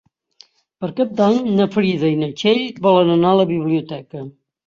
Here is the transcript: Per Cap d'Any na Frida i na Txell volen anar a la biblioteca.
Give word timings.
Per 0.83 0.87
Cap 0.99 1.11
d'Any 1.19 1.37
na 1.59 1.67
Frida 1.75 2.09
i 2.13 2.17
na 2.21 2.31
Txell 2.41 2.63
volen 2.87 3.13
anar 3.17 3.35
a 3.35 3.39
la 3.43 3.47
biblioteca. 3.53 4.27